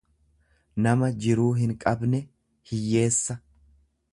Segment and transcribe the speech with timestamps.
[0.85, 2.23] nama jiruu hinqabne,
[2.71, 3.37] hiyyeessa.